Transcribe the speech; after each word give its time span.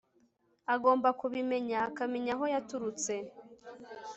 agomba 0.73 1.09
kubimenya, 1.19 1.77
akamenya 1.87 2.33
aho 2.35 2.45
yaturutse 2.53 3.13